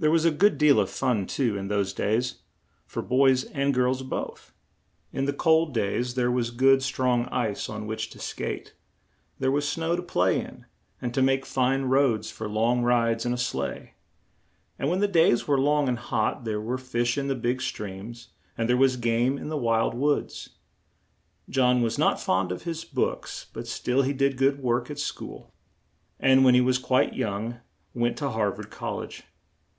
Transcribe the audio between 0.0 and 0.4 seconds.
There was a